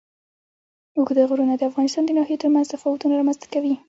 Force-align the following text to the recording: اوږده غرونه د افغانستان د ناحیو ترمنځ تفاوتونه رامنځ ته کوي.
اوږده 0.97 1.23
غرونه 1.29 1.53
د 1.57 1.61
افغانستان 1.69 2.03
د 2.05 2.11
ناحیو 2.17 2.41
ترمنځ 2.43 2.65
تفاوتونه 2.73 3.13
رامنځ 3.19 3.37
ته 3.41 3.47
کوي. 3.53 3.73